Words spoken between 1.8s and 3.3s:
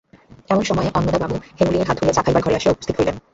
হাত ধরিয়া চা খাইবার ঘরে আসিয়া উপস্থিত হইলেন।